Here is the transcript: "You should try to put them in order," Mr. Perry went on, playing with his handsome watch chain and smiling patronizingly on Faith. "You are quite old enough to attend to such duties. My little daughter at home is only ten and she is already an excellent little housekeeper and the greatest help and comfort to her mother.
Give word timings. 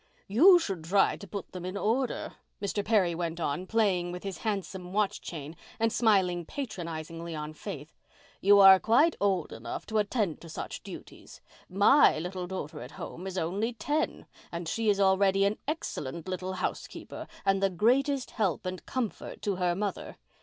"You 0.27 0.57
should 0.57 0.83
try 0.85 1.15
to 1.17 1.27
put 1.27 1.51
them 1.51 1.63
in 1.63 1.77
order," 1.77 2.33
Mr. 2.59 2.83
Perry 2.83 3.13
went 3.13 3.39
on, 3.39 3.67
playing 3.67 4.11
with 4.11 4.23
his 4.23 4.39
handsome 4.39 4.93
watch 4.93 5.21
chain 5.21 5.55
and 5.79 5.93
smiling 5.93 6.43
patronizingly 6.43 7.35
on 7.35 7.53
Faith. 7.53 7.93
"You 8.41 8.59
are 8.59 8.79
quite 8.79 9.15
old 9.21 9.53
enough 9.53 9.85
to 9.85 9.99
attend 9.99 10.41
to 10.41 10.49
such 10.49 10.81
duties. 10.81 11.39
My 11.69 12.17
little 12.17 12.47
daughter 12.47 12.81
at 12.81 12.93
home 12.97 13.27
is 13.27 13.37
only 13.37 13.73
ten 13.73 14.25
and 14.51 14.67
she 14.67 14.89
is 14.89 14.99
already 14.99 15.45
an 15.45 15.59
excellent 15.67 16.27
little 16.27 16.53
housekeeper 16.53 17.27
and 17.45 17.61
the 17.61 17.69
greatest 17.69 18.31
help 18.31 18.65
and 18.65 18.83
comfort 18.87 19.43
to 19.43 19.57
her 19.57 19.75
mother. 19.75 20.17